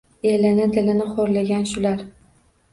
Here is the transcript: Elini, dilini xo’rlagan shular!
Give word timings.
Elini, 0.29 0.65
dilini 0.77 1.07
xo’rlagan 1.13 1.71
shular! 1.75 2.05